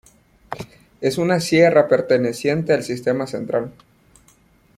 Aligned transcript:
Es 0.99 1.19
una 1.19 1.39
sierra 1.39 1.87
perteneciente 1.87 2.73
al 2.73 2.81
Sistema 2.81 3.27
Central. 3.27 3.71